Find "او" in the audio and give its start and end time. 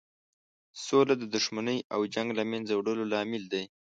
1.93-2.01